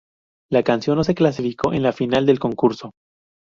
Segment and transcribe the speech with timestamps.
[0.49, 2.89] La canción no se clasificó en la final del concurso.